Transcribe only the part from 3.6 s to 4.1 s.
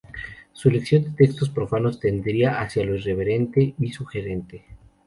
y